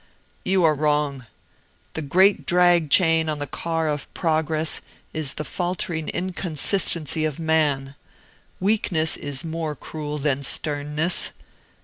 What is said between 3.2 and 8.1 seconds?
on the car of progress is the faltering inconsistency of man.